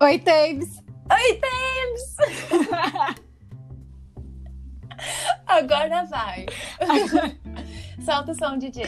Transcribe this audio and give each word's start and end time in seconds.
Oi, 0.00 0.16
Tabes! 0.20 0.80
Oi, 1.10 1.40
Tabes! 1.40 2.16
Agora 5.44 6.04
vai. 6.04 6.46
Solta 8.06 8.30
o 8.30 8.34
som, 8.36 8.56
DJ. 8.56 8.84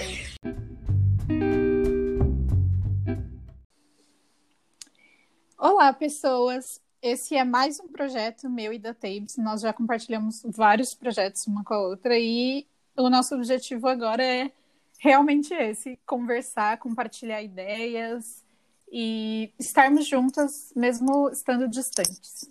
Olá, 5.59 5.93
pessoas! 5.93 6.81
Esse 7.03 7.35
é 7.35 7.43
mais 7.43 7.81
um 7.81 7.89
projeto 7.89 8.49
meu 8.49 8.73
e 8.73 8.79
da 8.79 8.95
Tabes. 8.95 9.37
Nós 9.37 9.63
já 9.63 9.73
compartilhamos 9.73 10.43
vários 10.45 10.95
projetos 10.95 11.45
uma 11.49 11.65
com 11.65 11.75
a 11.75 11.89
outra 11.89 12.17
e 12.17 12.69
o 12.97 13.11
nosso 13.11 13.35
objetivo 13.35 13.89
agora 13.89 14.23
é 14.23 14.53
realmente 15.01 15.53
esse: 15.53 15.99
conversar, 16.07 16.79
compartilhar 16.79 17.43
ideias 17.43 18.49
e 18.91 19.53
estarmos 19.59 20.07
juntas, 20.07 20.73
mesmo 20.75 21.29
estando 21.31 21.69
distantes. 21.69 22.51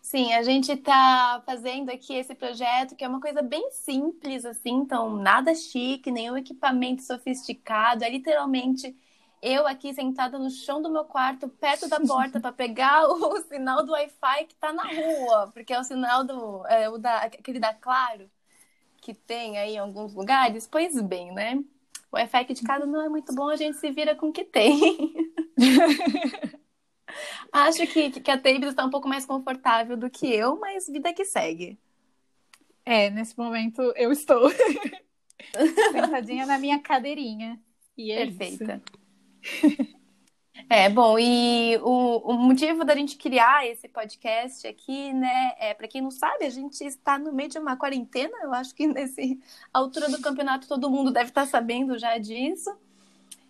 Sim, 0.00 0.32
a 0.32 0.42
gente 0.42 0.72
está 0.72 1.42
fazendo 1.44 1.90
aqui 1.90 2.14
esse 2.14 2.34
projeto 2.34 2.96
que 2.96 3.04
é 3.04 3.08
uma 3.08 3.20
coisa 3.20 3.42
bem 3.42 3.70
simples, 3.70 4.44
assim, 4.46 4.70
então 4.70 5.16
nada 5.16 5.54
chique, 5.54 6.10
nenhum 6.10 6.36
equipamento 6.36 7.02
sofisticado, 7.02 8.02
é 8.04 8.08
literalmente 8.08 8.96
eu 9.42 9.66
aqui 9.66 9.94
sentada 9.94 10.38
no 10.38 10.50
chão 10.50 10.82
do 10.82 10.90
meu 10.90 11.04
quarto, 11.04 11.48
perto 11.48 11.88
da 11.88 12.00
porta, 12.00 12.40
para 12.40 12.52
pegar 12.52 13.06
o 13.06 13.36
sinal 13.48 13.84
do 13.84 13.92
Wi-Fi 13.92 14.44
que 14.46 14.54
está 14.54 14.72
na 14.72 14.82
rua, 14.82 15.50
porque 15.52 15.72
é 15.72 15.78
o 15.78 15.84
sinal 15.84 16.24
do. 16.24 16.66
É, 16.66 16.88
o 16.88 16.98
da, 16.98 17.18
aquele 17.18 17.60
da 17.60 17.72
Claro, 17.74 18.30
que 19.00 19.14
tem 19.14 19.58
aí 19.58 19.74
em 19.74 19.78
alguns 19.78 20.14
lugares. 20.14 20.66
Pois 20.66 21.00
bem, 21.02 21.32
né? 21.32 21.62
O 22.10 22.16
aqui 22.16 22.54
de 22.54 22.62
casa 22.62 22.86
não 22.86 23.02
é 23.02 23.08
muito 23.08 23.34
bom, 23.34 23.48
a 23.48 23.56
gente 23.56 23.76
se 23.76 23.90
vira 23.90 24.14
com 24.14 24.28
o 24.28 24.32
que 24.32 24.44
tem. 24.44 25.14
Acho 27.52 27.86
que, 27.86 28.10
que 28.10 28.30
a 28.30 28.38
Tabes 28.38 28.70
está 28.70 28.84
um 28.84 28.90
pouco 28.90 29.08
mais 29.08 29.26
confortável 29.26 29.96
do 29.96 30.08
que 30.10 30.26
eu, 30.32 30.58
mas 30.58 30.86
vida 30.86 31.12
que 31.12 31.24
segue. 31.24 31.78
É, 32.84 33.10
nesse 33.10 33.36
momento 33.36 33.82
eu 33.96 34.10
estou 34.10 34.48
sentadinha 35.92 36.46
na 36.46 36.58
minha 36.58 36.80
cadeirinha. 36.80 37.60
E 37.96 38.10
é 38.10 38.26
Perfeita. 38.26 38.82
É, 40.70 40.90
bom, 40.90 41.18
e 41.18 41.78
o, 41.78 42.32
o, 42.32 42.34
motivo 42.34 42.84
da 42.84 42.94
gente 42.94 43.16
criar 43.16 43.66
esse 43.66 43.88
podcast 43.88 44.66
aqui, 44.66 45.14
né, 45.14 45.54
é, 45.58 45.72
para 45.72 45.88
quem 45.88 46.02
não 46.02 46.10
sabe, 46.10 46.44
a 46.44 46.50
gente 46.50 46.84
está 46.84 47.18
no 47.18 47.32
meio 47.32 47.48
de 47.48 47.58
uma 47.58 47.74
quarentena, 47.74 48.36
eu 48.42 48.52
acho 48.52 48.74
que 48.74 48.86
nesse 48.86 49.40
altura 49.72 50.10
do 50.10 50.20
campeonato 50.20 50.68
todo 50.68 50.90
mundo 50.90 51.10
deve 51.10 51.30
estar 51.30 51.46
tá 51.46 51.46
sabendo 51.46 51.98
já 51.98 52.18
disso. 52.18 52.70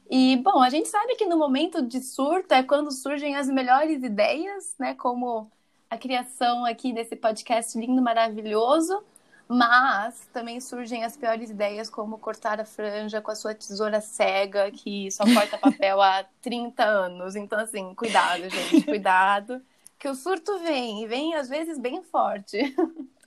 E, 0.09 0.37
bom, 0.37 0.63
a 0.63 0.71
gente 0.71 0.89
sabe 0.89 1.17
que 1.17 1.27
no 1.27 1.37
momento 1.37 1.83
de 1.83 2.01
surto 2.01 2.55
é 2.55 2.63
quando 2.63 2.91
surgem 2.93 3.37
as 3.37 3.49
melhores 3.49 4.03
ideias, 4.03 4.75
né? 4.79 4.95
Como 4.95 5.51
a 5.91 5.99
criação 5.99 6.65
aqui 6.65 6.93
desse 6.93 7.15
podcast 7.17 7.79
lindo, 7.79 8.01
maravilhoso. 8.01 9.03
Mas 9.49 10.29
também 10.31 10.61
surgem 10.61 11.05
as 11.05 11.17
piores 11.17 11.49
ideias, 11.49 11.89
como 11.89 12.19
cortar 12.19 12.61
a 12.61 12.67
franja 12.67 13.23
com 13.23 13.31
a 13.31 13.35
sua 13.35 13.55
tesoura 13.55 13.99
cega, 13.99 14.71
que 14.71 15.11
só 15.11 15.25
corta 15.25 15.57
papel 15.59 16.03
há 16.03 16.27
30 16.43 16.85
anos. 16.85 17.35
Então, 17.35 17.59
assim, 17.59 17.95
cuidado, 17.95 18.49
gente, 18.51 18.83
cuidado. 18.85 19.63
Que 19.99 20.07
o 20.07 20.15
surto 20.15 20.59
vem, 20.59 21.03
e 21.03 21.07
vem 21.07 21.35
às 21.35 21.49
vezes 21.49 21.79
bem 21.79 22.03
forte. 22.03 22.59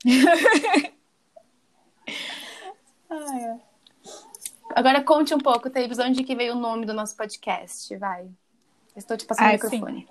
Ai, 3.10 3.44
é. 3.44 3.60
Agora 4.76 5.04
conte 5.04 5.34
um 5.34 5.40
pouco, 5.40 5.70
Taves, 5.70 6.00
onde 6.00 6.24
que 6.24 6.36
veio 6.36 6.54
o 6.54 6.60
nome 6.60 6.86
do 6.86 6.94
nosso 6.94 7.18
podcast, 7.18 7.94
vai. 7.98 8.30
Estou 8.96 9.18
te 9.18 9.26
passando 9.26 9.50
o 9.50 9.54
microfone. 9.54 10.02
Sim. 10.02 10.08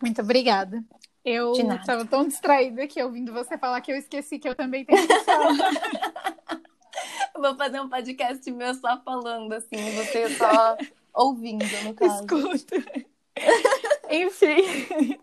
Muito 0.00 0.22
obrigada. 0.22 0.82
Eu 1.24 1.52
estava 1.52 2.04
tão 2.04 2.28
distraída 2.28 2.82
aqui 2.82 3.02
ouvindo 3.02 3.32
você 3.32 3.56
falar 3.56 3.80
que 3.80 3.90
eu 3.90 3.96
esqueci 3.96 4.38
que 4.38 4.48
eu 4.48 4.54
também 4.54 4.84
tenho 4.84 5.06
que 5.06 5.20
falar. 5.20 5.54
Vou 7.34 7.56
fazer 7.56 7.80
um 7.80 7.88
podcast 7.88 8.50
meu 8.52 8.74
só 8.74 9.00
falando, 9.02 9.52
assim, 9.54 9.76
você 9.96 10.28
só 10.36 10.76
ouvindo, 11.14 11.64
no 11.84 11.94
caso. 11.94 12.20
Escuta. 12.20 12.76
Enfim. 14.10 15.18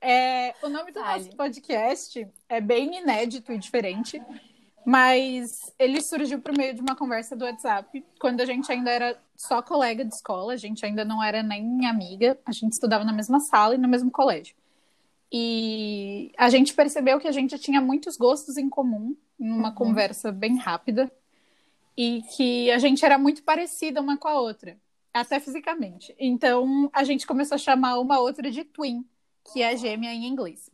É, 0.00 0.54
o 0.62 0.68
nome 0.68 0.90
do 0.90 1.00
nosso 1.00 1.30
podcast 1.36 2.28
é 2.48 2.60
bem 2.60 2.98
inédito 2.98 3.52
e 3.52 3.58
diferente. 3.58 4.20
Mas 4.86 5.74
ele 5.80 6.00
surgiu 6.00 6.40
por 6.40 6.56
meio 6.56 6.72
de 6.72 6.80
uma 6.80 6.94
conversa 6.94 7.34
do 7.34 7.44
WhatsApp, 7.44 8.04
quando 8.20 8.40
a 8.40 8.46
gente 8.46 8.70
ainda 8.70 8.88
era 8.88 9.20
só 9.34 9.60
colega 9.60 10.04
de 10.04 10.14
escola, 10.14 10.52
a 10.52 10.56
gente 10.56 10.86
ainda 10.86 11.04
não 11.04 11.20
era 11.22 11.42
nem 11.42 11.86
amiga, 11.86 12.38
a 12.46 12.52
gente 12.52 12.72
estudava 12.72 13.04
na 13.04 13.12
mesma 13.12 13.40
sala 13.40 13.74
e 13.74 13.78
no 13.78 13.88
mesmo 13.88 14.12
colégio. 14.12 14.54
E 15.32 16.32
a 16.36 16.48
gente 16.48 16.74
percebeu 16.74 17.18
que 17.18 17.28
a 17.28 17.32
gente 17.32 17.58
tinha 17.58 17.80
muitos 17.80 18.16
gostos 18.16 18.56
em 18.56 18.68
comum, 18.68 19.16
numa 19.38 19.68
uhum. 19.68 19.74
conversa 19.74 20.30
bem 20.30 20.56
rápida, 20.56 21.10
e 21.96 22.22
que 22.36 22.70
a 22.70 22.78
gente 22.78 23.04
era 23.04 23.18
muito 23.18 23.42
parecida 23.42 24.00
uma 24.00 24.16
com 24.16 24.28
a 24.28 24.38
outra, 24.40 24.76
até 25.12 25.40
fisicamente. 25.40 26.14
Então 26.18 26.90
a 26.92 27.02
gente 27.04 27.26
começou 27.26 27.54
a 27.54 27.58
chamar 27.58 27.98
uma 27.98 28.18
outra 28.18 28.50
de 28.50 28.64
twin, 28.64 29.04
que 29.52 29.62
é 29.62 29.76
gêmea 29.76 30.12
em 30.12 30.26
inglês. 30.26 30.70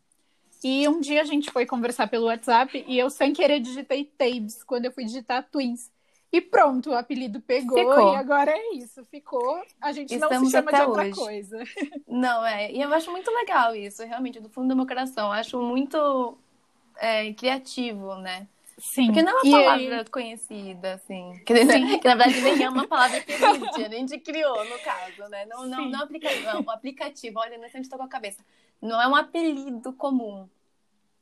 E 0.65 0.89
um 0.89 1.01
dia 1.01 1.23
a 1.23 1.25
gente 1.25 1.51
foi 1.51 1.67
conversar 1.67 2.09
pelo 2.09 2.27
WhatsApp 2.27 2.84
e 2.87 2.99
eu, 2.99 3.11
sem 3.11 3.33
querer, 3.33 3.61
digitei 3.61 4.05
Tabes 4.05 4.63
quando 4.63 4.87
eu 4.87 4.93
fui 4.93 5.05
digitar 5.05 5.49
Twins. 5.51 5.91
E 6.32 6.41
pronto, 6.41 6.91
o 6.91 6.94
apelido 6.94 7.43
pegou 7.43 7.76
ficou. 7.76 8.15
e 8.15 8.16
agora 8.16 8.50
é 8.50 8.75
isso, 8.75 9.04
ficou. 9.04 9.62
A 9.78 9.93
gente 9.93 10.15
Estamos 10.15 10.38
não 10.38 10.44
se 10.47 10.53
chama 10.53 10.72
de 10.72 10.81
outra 10.81 11.03
hoje. 11.03 11.15
coisa. 11.15 11.59
Não, 12.09 12.44
é. 12.44 12.72
E 12.72 12.81
eu 12.81 12.93
acho 12.94 13.10
muito 13.10 13.31
legal 13.31 13.76
isso, 13.76 14.03
realmente, 14.03 14.41
do 14.41 14.48
fundo 14.48 14.69
do 14.69 14.76
meu 14.76 14.87
coração. 14.87 15.26
Eu 15.26 15.32
acho 15.32 15.60
muito 15.60 16.38
é, 16.97 17.31
criativo, 17.34 18.15
né? 18.15 18.48
Sim. 18.78 19.06
Porque 19.06 19.22
não 19.22 19.38
é 19.38 19.42
uma 19.42 19.62
palavra 19.62 19.98
aí... 19.98 20.04
conhecida, 20.06 20.94
assim. 20.94 21.38
Que, 21.44 21.98
que, 21.98 22.09
na 22.09 22.15
verdade 22.15 22.41
nem 22.41 22.65
é 22.65 22.69
uma 22.69 22.88
palavra 22.88 23.21
que 23.21 23.32
existe, 23.32 23.84
a 23.84 23.88
gente 23.91 24.19
criou, 24.19 24.65
no 24.65 24.78
caso, 24.78 25.28
né? 25.28 25.44
Não, 25.44 25.66
não, 25.66 25.88
não, 25.91 26.03
aplicativo, 26.03 26.44
não, 26.44 26.71
aplicativo, 26.71 27.38
olha, 27.38 27.59
nesse 27.59 27.76
gente 27.76 27.91
tocou 27.91 28.06
a 28.06 28.09
cabeça. 28.09 28.42
Não 28.81 29.00
é 29.00 29.06
um 29.06 29.15
apelido 29.15 29.92
comum. 29.92 30.48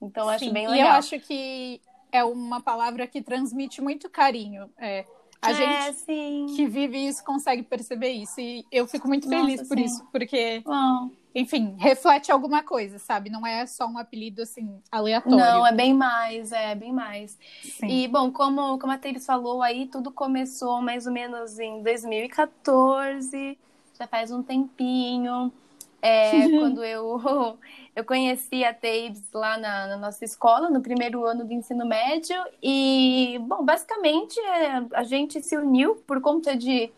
Então, 0.00 0.25
eu 0.25 0.31
acho 0.31 0.50
bem 0.53 0.69
legal. 0.69 0.76
E 0.76 0.81
eu 0.81 0.93
acho 0.93 1.20
que 1.20 1.81
é 2.12 2.25
uma 2.25 2.60
palavra 2.60 3.06
que 3.06 3.22
transmite 3.22 3.81
muito 3.81 4.09
carinho. 4.09 4.71
É, 4.78 5.04
a 5.41 5.50
é, 5.50 5.54
gente 5.54 5.98
sim. 5.98 6.47
que 6.54 6.66
vive 6.66 6.98
isso 6.98 7.25
consegue 7.25 7.62
perceber 7.62 8.10
isso. 8.10 8.41
E 8.41 8.65
eu 8.71 8.87
fico 8.87 9.09
muito 9.09 9.28
Nossa, 9.28 9.44
feliz 9.44 9.69
por 9.69 9.78
sim. 9.78 9.84
isso, 9.84 10.04
porque. 10.12 10.62
Bom 10.65 11.10
enfim, 11.34 11.76
reflete 11.78 12.32
alguma 12.32 12.62
coisa, 12.62 12.99
sabe? 12.99 13.31
Não 13.31 13.47
é 13.47 13.65
só 13.65 13.87
um 13.87 13.99
apelido 13.99 14.43
assim 14.43 14.81
aleatório. 14.91 15.38
Não, 15.38 15.66
é 15.66 15.72
bem 15.72 15.94
mais, 15.94 16.50
é 16.50 16.75
bem 16.75 16.93
mais. 16.93 17.38
Sim. 17.62 17.87
E 17.87 18.09
bom, 18.09 18.32
como 18.32 18.78
como 18.78 18.93
a 18.93 18.99
Thaís 18.99 19.25
falou 19.25 19.62
aí, 19.62 19.87
tudo 19.87 20.10
começou 20.10 20.82
mais 20.82 21.06
ou 21.06 21.12
menos 21.12 21.59
em 21.59 21.82
2014, 21.82 23.56
já 23.99 24.06
faz 24.09 24.32
um 24.32 24.43
tempinho. 24.43 25.53
É, 26.03 26.49
quando 26.59 26.84
eu 26.84 27.21
eu 27.94 28.05
conheci 28.05 28.65
a 28.65 28.72
Tabes 28.72 29.22
lá 29.33 29.59
na, 29.59 29.87
na, 29.88 29.97
nossa 29.97 30.25
escola, 30.25 30.71
no 30.71 30.81
primeiro 30.81 31.25
ano 31.25 31.44
do 31.44 31.53
ensino 31.53 31.84
médio, 31.84 32.37
e, 32.62 33.38
bom, 33.43 33.65
basicamente 33.65 34.38
é, 34.41 34.83
a 34.93 35.03
gente 35.03 35.43
se 35.43 35.56
uniu 35.56 35.97
por 36.06 36.21
conta 36.21 36.56
de 36.56 36.91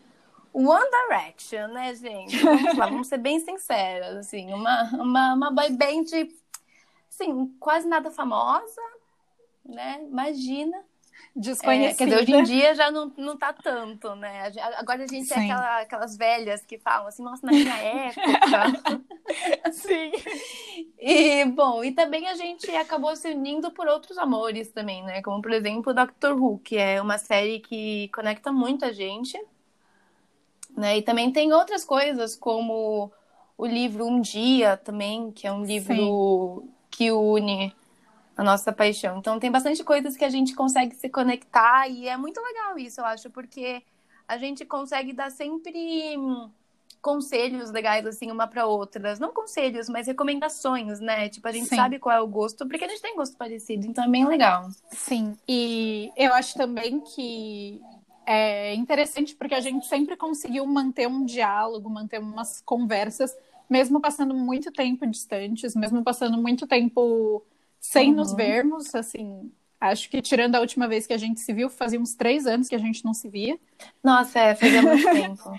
One 0.53 0.85
Direction, 1.07 1.67
né, 1.69 1.95
gente? 1.95 2.37
Vamos 2.37 2.77
lá, 2.77 2.85
vamos 2.85 3.07
ser 3.07 3.17
bem 3.17 3.39
sinceras, 3.39 4.17
assim, 4.17 4.53
uma, 4.53 4.83
uma, 4.93 5.33
uma 5.33 5.51
boy 5.51 5.71
band, 5.71 6.29
assim, 7.09 7.47
quase 7.59 7.87
nada 7.87 8.11
famosa, 8.11 8.81
né? 9.65 10.01
Imagina. 10.07 10.77
Desconhecida. 11.35 11.91
É, 11.91 11.93
quer 11.95 12.05
dizer, 12.05 12.21
hoje 12.21 12.31
em 12.33 12.43
dia 12.43 12.75
já 12.75 12.91
não, 12.91 13.11
não 13.17 13.37
tá 13.37 13.51
tanto, 13.53 14.15
né? 14.15 14.51
Agora 14.77 15.03
a 15.03 15.07
gente 15.07 15.25
Sim. 15.25 15.33
é 15.33 15.43
aquela, 15.43 15.81
aquelas 15.81 16.17
velhas 16.17 16.65
que 16.65 16.77
falam 16.77 17.07
assim, 17.07 17.23
nossa, 17.23 17.45
na 17.45 17.51
minha 17.51 17.75
época. 17.75 19.01
Sim. 19.73 20.11
E, 20.99 21.45
bom, 21.45 21.83
e 21.83 21.91
também 21.91 22.27
a 22.27 22.35
gente 22.35 22.69
acabou 22.75 23.15
se 23.15 23.29
unindo 23.29 23.71
por 23.71 23.87
outros 23.87 24.17
amores 24.17 24.71
também, 24.71 25.03
né? 25.03 25.21
Como, 25.21 25.41
por 25.41 25.51
exemplo, 25.51 25.93
Doctor 25.93 26.39
Who, 26.39 26.59
que 26.59 26.77
é 26.77 27.01
uma 27.01 27.17
série 27.17 27.59
que 27.59 28.09
conecta 28.09 28.51
muita 28.51 28.93
gente 28.93 29.39
né? 30.75 30.97
E 30.97 31.01
também 31.01 31.31
tem 31.31 31.53
outras 31.53 31.85
coisas, 31.85 32.35
como 32.35 33.11
o 33.57 33.65
livro 33.65 34.05
Um 34.05 34.19
Dia 34.19 34.75
também, 34.77 35.31
que 35.31 35.47
é 35.47 35.51
um 35.51 35.63
livro 35.63 36.63
Sim. 36.63 36.69
que 36.89 37.11
une 37.11 37.73
a 38.35 38.43
nossa 38.43 38.71
paixão. 38.71 39.17
Então 39.17 39.39
tem 39.39 39.51
bastante 39.51 39.83
coisas 39.83 40.17
que 40.17 40.25
a 40.25 40.29
gente 40.29 40.55
consegue 40.55 40.95
se 40.95 41.09
conectar 41.09 41.87
e 41.87 42.07
é 42.07 42.17
muito 42.17 42.41
legal 42.41 42.77
isso, 42.77 43.01
eu 43.01 43.05
acho, 43.05 43.29
porque 43.29 43.83
a 44.27 44.37
gente 44.37 44.65
consegue 44.65 45.13
dar 45.13 45.31
sempre 45.31 46.15
conselhos 47.01 47.69
legais 47.69 48.05
assim 48.05 48.31
uma 48.31 48.47
para 48.47 48.65
outras, 48.65 49.19
não 49.19 49.33
conselhos, 49.33 49.89
mas 49.89 50.07
recomendações, 50.07 50.99
né? 51.01 51.27
Tipo, 51.27 51.47
a 51.49 51.51
gente 51.51 51.67
Sim. 51.67 51.75
sabe 51.75 51.99
qual 51.99 52.15
é 52.15 52.21
o 52.21 52.27
gosto, 52.27 52.65
porque 52.67 52.85
a 52.85 52.87
gente 52.87 53.01
tem 53.01 53.15
gosto 53.15 53.35
parecido, 53.35 53.85
então 53.85 54.05
é 54.05 54.07
bem 54.07 54.25
legal. 54.25 54.69
Sim. 54.89 55.35
E 55.47 56.11
eu 56.15 56.33
acho 56.33 56.55
também 56.55 57.01
que 57.01 57.81
é 58.25 58.73
interessante 58.73 59.35
porque 59.35 59.53
a 59.53 59.59
gente 59.59 59.85
sempre 59.85 60.15
conseguiu 60.15 60.65
manter 60.65 61.07
um 61.07 61.25
diálogo, 61.25 61.89
manter 61.89 62.19
umas 62.19 62.61
conversas 62.61 63.35
mesmo 63.69 63.99
passando 63.99 64.33
muito 64.35 64.71
tempo 64.71 65.05
distantes, 65.07 65.75
mesmo 65.75 66.03
passando 66.03 66.37
muito 66.37 66.67
tempo 66.67 67.43
sem 67.83 68.11
uhum. 68.11 68.15
nos 68.15 68.33
vermos, 68.33 68.95
assim, 68.95 69.51
acho 69.77 70.09
que 70.09 70.21
tirando 70.21 70.55
a 70.55 70.61
última 70.61 70.87
vez 70.87 71.05
que 71.05 71.11
a 71.11 71.17
gente 71.17 71.41
se 71.41 71.51
viu, 71.51 71.69
fazia 71.69 71.99
uns 71.99 72.15
três 72.15 72.47
anos 72.47 72.69
que 72.69 72.75
a 72.75 72.79
gente 72.79 73.03
não 73.03 73.13
se 73.13 73.27
via. 73.27 73.59
Nossa, 74.01 74.39
é, 74.39 74.55
fazia 74.55 74.81
muito 74.81 75.03
tempo. 75.11 75.51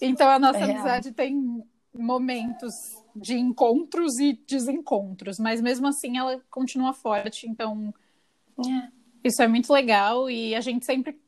então 0.00 0.28
a 0.28 0.38
nossa 0.38 0.60
é 0.60 0.62
amizade 0.62 1.08
real. 1.08 1.14
tem 1.14 1.64
momentos 1.92 2.96
de 3.16 3.36
encontros 3.36 4.20
e 4.20 4.40
desencontros, 4.46 5.40
mas 5.40 5.60
mesmo 5.60 5.88
assim 5.88 6.16
ela 6.16 6.40
continua 6.48 6.92
forte, 6.92 7.48
então 7.48 7.92
é. 8.60 8.88
isso 9.24 9.42
é 9.42 9.48
muito 9.48 9.72
legal 9.72 10.30
e 10.30 10.54
a 10.54 10.60
gente 10.60 10.86
sempre 10.86 11.20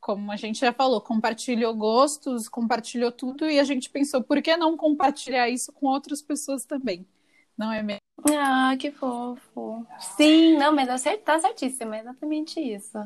como 0.00 0.32
a 0.32 0.36
gente 0.36 0.60
já 0.60 0.72
falou, 0.72 1.02
compartilhou 1.02 1.74
gostos, 1.74 2.48
compartilhou 2.48 3.12
tudo 3.12 3.50
e 3.50 3.58
a 3.60 3.64
gente 3.64 3.90
pensou, 3.90 4.22
por 4.22 4.40
que 4.40 4.56
não 4.56 4.74
compartilhar 4.74 5.50
isso 5.50 5.70
com 5.72 5.86
outras 5.86 6.22
pessoas 6.22 6.64
também? 6.64 7.06
Não 7.58 7.70
é 7.70 7.82
mesmo? 7.82 8.07
Ah, 8.36 8.76
que 8.78 8.90
fofo. 8.90 9.86
Sim, 10.16 10.56
não, 10.56 10.74
mas 10.74 10.88
tá 11.24 11.38
certíssimo, 11.38 11.94
é 11.94 12.00
exatamente 12.00 12.60
isso. 12.60 12.98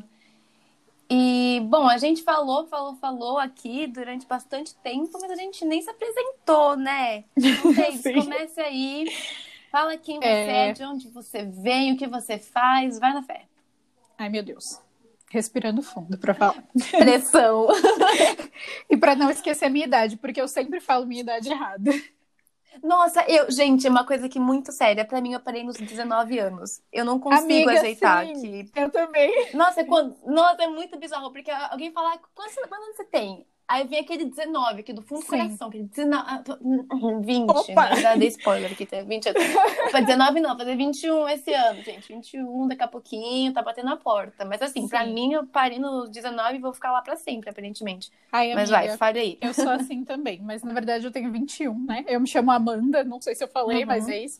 E, 1.09 1.61
bom, 1.65 1.87
a 1.87 1.97
gente 1.97 2.23
falou, 2.23 2.65
falou, 2.67 2.95
falou 2.95 3.37
aqui 3.37 3.85
durante 3.87 4.25
bastante 4.25 4.73
tempo, 4.75 5.11
mas 5.21 5.29
a 5.29 5.35
gente 5.35 5.63
nem 5.65 5.81
se 5.81 5.89
apresentou, 5.89 6.75
né? 6.75 7.25
Não 7.37 7.73
sei, 7.95 8.13
comece 8.13 8.59
aí. 8.61 9.05
Fala 9.71 9.97
quem 9.97 10.19
você 10.19 10.25
é... 10.25 10.69
é, 10.69 10.73
de 10.73 10.83
onde 10.83 11.07
você 11.09 11.43
vem, 11.43 11.93
o 11.93 11.97
que 11.97 12.07
você 12.07 12.39
faz, 12.39 12.99
vai 12.99 13.13
na 13.13 13.21
fé. 13.21 13.45
Ai, 14.17 14.29
meu 14.29 14.43
Deus 14.43 14.81
respirando 15.33 15.81
fundo 15.81 16.15
para 16.15 16.35
falar. 16.35 16.63
Pressão. 16.91 17.67
e 18.87 18.95
para 18.95 19.15
não 19.15 19.31
esquecer 19.31 19.65
a 19.65 19.69
minha 19.69 19.87
idade, 19.87 20.15
porque 20.15 20.39
eu 20.39 20.47
sempre 20.47 20.79
falo 20.79 21.07
minha 21.07 21.21
idade 21.21 21.49
errada. 21.49 21.91
Nossa, 22.81 23.23
eu, 23.29 23.51
gente, 23.51 23.85
é 23.85 23.89
uma 23.89 24.05
coisa 24.05 24.27
que 24.29 24.39
muito 24.39 24.71
séria. 24.71 25.05
Para 25.05 25.21
mim, 25.21 25.33
eu 25.33 25.39
parei 25.39 25.63
nos 25.63 25.77
19 25.77 26.39
anos. 26.39 26.81
Eu 26.91 27.05
não 27.05 27.19
consigo 27.19 27.43
Amiga, 27.43 27.71
ajeitar 27.71 28.25
sim, 28.25 28.65
que. 28.65 28.79
Eu 28.79 28.89
também. 28.89 29.53
Nossa, 29.53 29.83
quando... 29.83 30.15
Nossa, 30.25 30.63
é 30.63 30.67
muito 30.67 30.97
bizarro, 30.97 31.31
porque 31.31 31.51
alguém 31.51 31.91
fala, 31.91 32.17
quantos 32.33 32.57
anos 32.57 32.95
você 32.95 33.05
tem? 33.05 33.45
Aí 33.73 33.87
vem 33.87 34.01
aquele 34.01 34.25
19 34.25 34.81
aqui 34.81 34.93
do 34.93 35.01
fundo 35.01 35.21
do 35.21 35.25
coração, 35.25 35.67
aquele 35.67 35.85
19, 35.85 36.43
20, 37.25 37.49
Opa. 37.49 37.89
né? 37.89 37.95
já 37.95 38.15
dei 38.15 38.27
spoiler 38.27 38.71
aqui, 38.71 38.85
tem 38.85 39.03
20 39.03 39.29
Opa, 39.87 39.99
19 39.99 40.39
não, 40.41 40.55
fazer 40.55 40.75
21 40.75 41.27
esse 41.29 41.51
ano, 41.51 41.81
gente, 41.81 42.13
21 42.13 42.67
daqui 42.67 42.83
a 42.83 42.87
pouquinho, 42.87 43.51
tá 43.51 43.63
batendo 43.63 43.89
a 43.89 43.97
porta. 43.97 44.45
Mas 44.45 44.61
assim, 44.61 44.81
Sim. 44.81 44.89
pra 44.89 45.03
mim, 45.07 45.33
eu 45.33 45.47
parei 45.47 45.79
no 45.79 46.07
19 46.07 46.55
e 46.55 46.59
vou 46.59 46.71
ficar 46.71 46.91
lá 46.91 47.01
pra 47.01 47.15
sempre, 47.15 47.49
aparentemente. 47.49 48.11
Ai, 48.31 48.53
mas 48.53 48.71
amiga, 48.71 48.89
vai, 48.89 48.97
fale 48.97 49.19
aí. 49.19 49.37
Eu 49.41 49.55
sou 49.55 49.69
assim 49.71 50.05
também, 50.05 50.39
mas 50.39 50.61
na 50.61 50.71
verdade 50.71 51.07
eu 51.07 51.11
tenho 51.11 51.31
21, 51.31 51.73
né? 51.85 52.05
Eu 52.07 52.21
me 52.21 52.27
chamo 52.27 52.51
Amanda, 52.51 53.03
não 53.03 53.19
sei 53.19 53.33
se 53.33 53.43
eu 53.43 53.47
falei, 53.47 53.79
uhum. 53.79 53.87
mas 53.87 54.07
é 54.07 54.23
isso. 54.23 54.39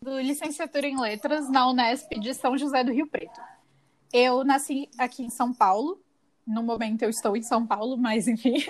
Do 0.00 0.18
licenciatura 0.20 0.86
em 0.86 0.98
Letras 0.98 1.50
na 1.50 1.68
Unesp 1.68 2.18
de 2.18 2.32
São 2.32 2.56
José 2.56 2.82
do 2.82 2.92
Rio 2.92 3.08
Preto. 3.08 3.38
Eu 4.10 4.42
nasci 4.42 4.88
aqui 4.96 5.22
em 5.22 5.28
São 5.28 5.52
Paulo, 5.52 6.00
no 6.46 6.62
momento 6.62 7.02
eu 7.02 7.10
estou 7.10 7.36
em 7.36 7.42
São 7.42 7.66
Paulo, 7.66 7.96
mas 7.96 8.28
enfim. 8.28 8.64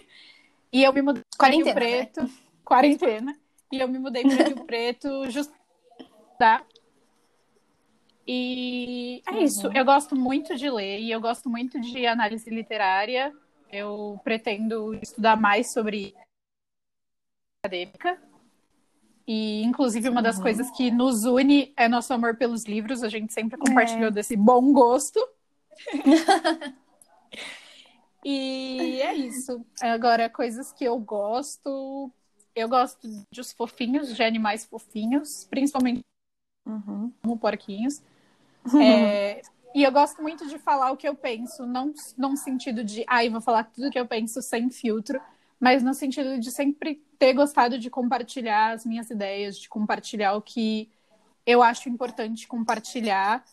E 0.72 0.82
eu 0.82 0.92
me 0.92 1.02
mudei 1.02 1.22
para 1.36 1.48
Rio 1.48 1.64
né? 1.66 1.74
Preto, 1.74 2.22
né? 2.22 2.30
quarentena. 2.64 3.36
E 3.70 3.78
eu 3.78 3.88
me 3.88 3.98
mudei 3.98 4.22
para 4.22 4.48
Rio 4.48 4.64
Preto 4.64 5.30
justo 5.30 5.52
tá? 6.38 6.64
E 8.26 9.22
é 9.26 9.30
uhum. 9.30 9.42
isso. 9.42 9.68
Eu 9.72 9.84
gosto 9.84 10.16
muito 10.16 10.56
de 10.56 10.68
ler 10.68 10.98
e 11.00 11.10
eu 11.10 11.20
gosto 11.20 11.48
muito 11.48 11.80
de 11.80 12.06
análise 12.06 12.50
literária. 12.50 13.32
Eu 13.70 14.20
pretendo 14.24 14.94
estudar 14.94 15.36
mais 15.36 15.72
sobre 15.72 16.14
acadêmica. 17.64 18.20
E, 19.26 19.62
inclusive, 19.62 20.08
uma 20.08 20.20
das 20.20 20.36
uhum. 20.36 20.42
coisas 20.42 20.70
que 20.72 20.90
nos 20.90 21.24
une 21.24 21.72
é 21.76 21.88
nosso 21.88 22.12
amor 22.12 22.36
pelos 22.36 22.64
livros. 22.64 23.04
A 23.04 23.08
gente 23.08 23.32
sempre 23.32 23.56
compartilhou 23.56 24.08
é. 24.08 24.10
desse 24.10 24.36
bom 24.36 24.72
gosto. 24.72 25.20
E 28.24 29.00
é 29.02 29.14
isso. 29.14 29.64
Agora, 29.80 30.28
coisas 30.28 30.72
que 30.72 30.84
eu 30.84 30.98
gosto. 30.98 32.10
Eu 32.54 32.68
gosto 32.68 33.08
de 33.30 33.40
os 33.40 33.52
fofinhos, 33.52 34.14
de 34.14 34.22
animais 34.22 34.66
fofinhos, 34.66 35.44
principalmente 35.44 36.02
uhum. 36.66 37.10
como 37.22 37.38
porquinhos. 37.38 38.02
Uhum. 38.72 38.82
É, 38.82 39.40
e 39.74 39.82
eu 39.82 39.90
gosto 39.90 40.22
muito 40.22 40.46
de 40.46 40.58
falar 40.58 40.92
o 40.92 40.96
que 40.96 41.08
eu 41.08 41.14
penso, 41.14 41.66
não 41.66 41.94
num 42.16 42.36
sentido 42.36 42.84
de, 42.84 43.04
ai, 43.08 43.28
ah, 43.28 43.30
vou 43.30 43.40
falar 43.40 43.64
tudo 43.64 43.88
o 43.88 43.90
que 43.90 43.98
eu 43.98 44.06
penso 44.06 44.42
sem 44.42 44.70
filtro, 44.70 45.18
mas 45.58 45.82
no 45.82 45.94
sentido 45.94 46.38
de 46.38 46.50
sempre 46.50 47.02
ter 47.18 47.32
gostado 47.32 47.78
de 47.78 47.88
compartilhar 47.88 48.72
as 48.72 48.84
minhas 48.84 49.08
ideias, 49.08 49.58
de 49.58 49.68
compartilhar 49.68 50.34
o 50.34 50.42
que 50.42 50.90
eu 51.46 51.62
acho 51.62 51.88
importante 51.88 52.46
compartilhar. 52.46 53.44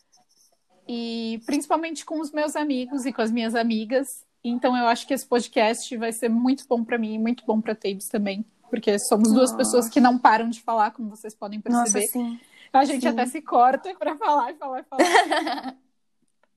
E 0.87 1.41
principalmente 1.45 2.03
com 2.03 2.19
os 2.19 2.31
meus 2.31 2.55
amigos 2.55 3.05
e 3.05 3.13
com 3.13 3.21
as 3.21 3.31
minhas 3.31 3.55
amigas, 3.55 4.25
então 4.43 4.75
eu 4.77 4.87
acho 4.87 5.05
que 5.05 5.13
esse 5.13 5.25
podcast 5.25 5.95
vai 5.97 6.11
ser 6.11 6.29
muito 6.29 6.65
bom 6.67 6.83
para 6.83 6.97
mim, 6.97 7.17
muito 7.17 7.45
bom 7.45 7.59
para 7.59 7.75
Tabes 7.75 8.07
também, 8.07 8.45
porque 8.69 8.97
somos 8.99 9.31
duas 9.31 9.51
Nossa. 9.51 9.57
pessoas 9.57 9.89
que 9.89 9.99
não 9.99 10.17
param 10.17 10.49
de 10.49 10.61
falar, 10.61 10.91
como 10.91 11.09
vocês 11.09 11.35
podem 11.35 11.59
perceber. 11.59 11.99
Nossa, 11.99 12.11
sim. 12.11 12.39
A 12.71 12.85
gente 12.85 13.01
sim. 13.01 13.07
até 13.07 13.25
se 13.25 13.41
corta 13.41 13.93
para 13.95 14.15
falar 14.15 14.51
e 14.51 14.55
falar 14.55 14.79
e 14.79 14.83
falar. 14.83 15.75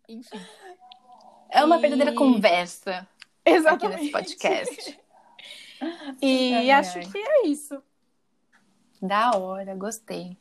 Enfim. 0.09 0.41
É 1.51 1.65
uma 1.65 1.79
e... 1.79 1.81
verdadeira 1.81 2.15
conversa. 2.15 3.09
Exatamente. 3.45 3.85
Aqui 3.85 4.03
nesse 4.03 4.13
podcast. 4.13 5.01
e 6.21 6.55
ai, 6.55 6.71
acho 6.71 6.99
ai. 6.99 7.07
que 7.07 7.19
é 7.19 7.47
isso. 7.47 7.83
Da 9.01 9.37
hora, 9.37 9.75
gostei. 9.75 10.37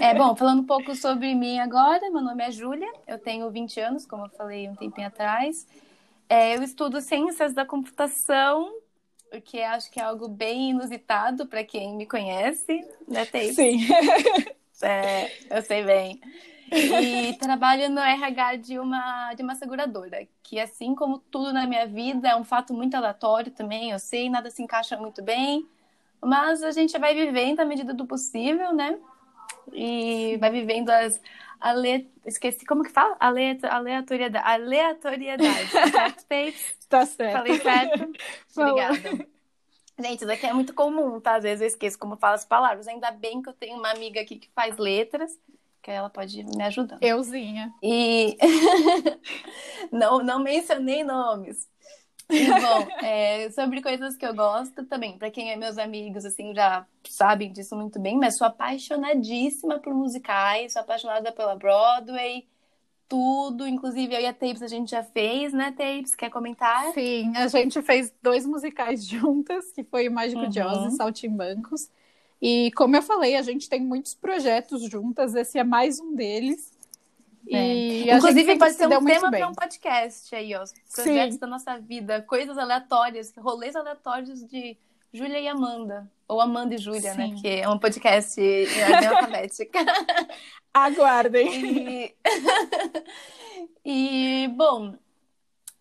É, 0.00 0.12
bom, 0.12 0.34
falando 0.34 0.62
um 0.62 0.66
pouco 0.66 0.94
sobre 0.96 1.34
mim 1.36 1.60
agora, 1.60 2.10
meu 2.10 2.20
nome 2.20 2.42
é 2.42 2.50
Júlia, 2.50 2.90
eu 3.06 3.16
tenho 3.16 3.48
20 3.48 3.80
anos, 3.80 4.06
como 4.06 4.24
eu 4.24 4.30
falei 4.30 4.68
um 4.68 4.74
tempinho 4.74 5.06
atrás. 5.06 5.66
É, 6.28 6.56
eu 6.56 6.62
estudo 6.62 7.00
ciências 7.00 7.52
da 7.54 7.64
computação, 7.66 8.72
o 9.32 9.40
que 9.40 9.60
acho 9.62 9.90
que 9.90 10.00
é 10.00 10.02
algo 10.02 10.28
bem 10.28 10.70
inusitado 10.70 11.46
para 11.46 11.64
quem 11.64 11.96
me 11.96 12.06
conhece, 12.06 12.86
né, 13.08 13.26
Thaís? 13.26 13.56
Sim. 13.56 13.78
É, 14.84 15.32
eu 15.48 15.62
sei 15.62 15.84
bem. 15.84 16.20
E 16.72 17.34
trabalho 17.38 17.88
no 17.88 18.00
RH 18.00 18.56
de 18.56 18.78
uma, 18.80 19.32
de 19.34 19.42
uma 19.42 19.54
seguradora, 19.54 20.26
que 20.42 20.58
assim 20.58 20.94
como 20.94 21.18
tudo 21.18 21.52
na 21.52 21.66
minha 21.68 21.86
vida 21.86 22.30
é 22.30 22.36
um 22.36 22.42
fato 22.44 22.74
muito 22.74 22.96
aleatório 22.96 23.52
também, 23.52 23.92
eu 23.92 23.98
sei, 24.00 24.28
nada 24.28 24.50
se 24.50 24.60
encaixa 24.60 24.96
muito 24.96 25.22
bem, 25.22 25.68
mas 26.20 26.62
a 26.64 26.72
gente 26.72 26.98
vai 26.98 27.14
vivendo 27.14 27.60
à 27.60 27.64
medida 27.64 27.94
do 27.94 28.06
possível, 28.06 28.74
né? 28.74 28.98
E 29.72 30.36
vai 30.38 30.50
vivendo 30.50 30.90
as, 30.90 31.20
ale... 31.60 32.10
esqueci 32.24 32.64
como 32.66 32.82
que 32.82 32.90
fala? 32.90 33.16
Aleatoriedade. 33.20 34.44
Aleatoriedade. 34.46 35.68
certo, 35.68 36.26
Tá 36.88 37.06
certo. 37.06 37.32
Falei 37.32 37.58
certo? 37.60 38.12
Obrigada. 38.56 39.26
Gente, 39.98 40.16
isso 40.16 40.26
daqui 40.26 40.46
é 40.46 40.52
muito 40.52 40.74
comum, 40.74 41.20
tá? 41.20 41.36
Às 41.36 41.42
vezes 41.42 41.60
eu 41.60 41.66
esqueço 41.68 41.98
como 41.98 42.16
fala 42.16 42.34
as 42.34 42.44
palavras. 42.44 42.88
Ainda 42.88 43.10
bem 43.10 43.40
que 43.40 43.48
eu 43.48 43.52
tenho 43.52 43.76
uma 43.76 43.90
amiga 43.90 44.20
aqui 44.20 44.36
que 44.36 44.50
faz 44.54 44.76
letras, 44.76 45.38
que 45.82 45.90
ela 45.90 46.08
pode 46.08 46.42
me 46.44 46.62
ajudar. 46.64 46.98
Euzinha. 47.00 47.72
E 47.82 48.36
não, 49.92 50.22
não 50.22 50.38
mencionei 50.38 51.04
nomes. 51.04 51.68
Bom, 52.60 53.04
é, 53.04 53.50
sobre 53.50 53.82
coisas 53.82 54.16
que 54.16 54.24
eu 54.24 54.34
gosto 54.34 54.84
também, 54.86 55.18
para 55.18 55.30
quem 55.30 55.50
é 55.50 55.56
meus 55.56 55.78
amigos, 55.78 56.24
assim, 56.24 56.54
já 56.54 56.86
sabem 57.08 57.52
disso 57.52 57.76
muito 57.76 58.00
bem, 58.00 58.16
mas 58.16 58.36
sou 58.36 58.46
apaixonadíssima 58.46 59.78
por 59.78 59.94
musicais, 59.94 60.72
sou 60.72 60.82
apaixonada 60.82 61.30
pela 61.32 61.56
Broadway, 61.56 62.46
tudo, 63.12 63.66
inclusive 63.66 64.14
eu 64.14 64.20
e 64.20 64.26
a 64.26 64.32
Tapes 64.32 64.62
a 64.62 64.66
gente 64.66 64.92
já 64.92 65.02
fez, 65.02 65.52
né, 65.52 65.74
Tapes? 65.76 66.14
Quer 66.14 66.30
comentar? 66.30 66.94
Sim, 66.94 67.36
a 67.36 67.46
gente 67.46 67.82
fez 67.82 68.10
dois 68.22 68.46
musicais 68.46 69.04
juntas, 69.06 69.70
que 69.72 69.84
foi 69.84 70.08
o 70.08 70.12
Mágico 70.12 70.40
uhum. 70.40 70.48
de 70.48 70.62
Oz 70.62 70.94
e 70.94 70.96
Saltimbancos. 70.96 71.90
E 72.40 72.72
como 72.74 72.96
eu 72.96 73.02
falei, 73.02 73.36
a 73.36 73.42
gente 73.42 73.68
tem 73.68 73.80
muitos 73.80 74.14
projetos 74.14 74.82
juntas, 74.90 75.34
esse 75.34 75.58
é 75.58 75.64
mais 75.64 76.00
um 76.00 76.14
deles. 76.14 76.71
É. 77.48 78.14
Inclusive, 78.16 78.56
pode 78.56 78.74
ser 78.74 78.86
um 78.86 79.04
tema 79.04 79.30
para 79.30 79.48
um 79.48 79.52
podcast 79.52 80.34
aí, 80.34 80.54
ó. 80.54 80.64
Projetos 80.94 81.34
Sim. 81.34 81.40
da 81.40 81.46
nossa 81.46 81.78
vida, 81.78 82.22
coisas 82.22 82.56
aleatórias, 82.56 83.32
rolês 83.36 83.74
aleatórios 83.74 84.46
de 84.46 84.76
Júlia 85.12 85.40
e 85.40 85.48
Amanda. 85.48 86.10
Ou 86.26 86.40
Amanda 86.40 86.74
e 86.74 86.78
Júlia, 86.78 87.14
né? 87.14 87.34
Que 87.40 87.60
é 87.60 87.68
um 87.68 87.78
podcast 87.78 88.40
em 88.40 88.92
ordem 88.92 89.08
alfabética. 89.08 89.78
Aguardem. 90.72 92.06
E... 92.06 92.16
e, 93.84 94.48
bom, 94.48 94.94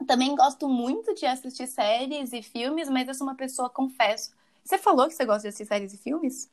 também 0.05 0.35
gosto 0.35 0.67
muito 0.67 1.13
de 1.13 1.25
assistir 1.25 1.67
séries 1.67 2.33
e 2.33 2.41
filmes, 2.41 2.89
mas 2.89 3.07
eu 3.07 3.13
sou 3.13 3.25
uma 3.25 3.35
pessoa, 3.35 3.69
confesso. 3.69 4.31
Você 4.63 4.77
falou 4.77 5.07
que 5.07 5.13
você 5.13 5.25
gosta 5.25 5.43
de 5.43 5.47
assistir 5.49 5.65
séries 5.65 5.93
e 5.93 5.97
filmes? 5.97 6.51